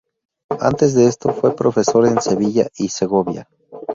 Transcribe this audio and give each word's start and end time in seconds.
Antes 0.61 0.95
de 0.95 1.05
esto, 1.05 1.29
fue 1.31 1.55
profesor 1.55 2.07
en 2.07 2.19
Sevilla 2.23 2.65
y 2.75 2.89
Segovia. 2.89 3.47